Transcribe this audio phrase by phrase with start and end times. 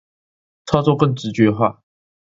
[0.65, 1.83] 操作更直覺化